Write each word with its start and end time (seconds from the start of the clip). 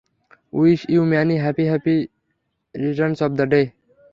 Wish 0.53 0.81
you 0.93 1.01
many 1.11 1.35
many 1.37 1.63
happy 1.71 1.95
returns 2.75 3.19
of 3.25 3.31
the 3.39 3.45
day. 3.51 3.61